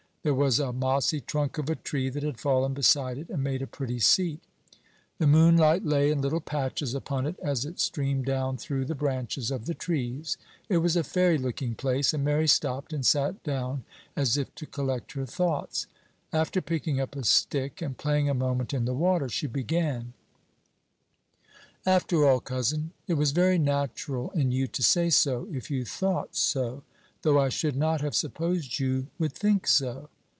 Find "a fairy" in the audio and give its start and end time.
10.95-11.39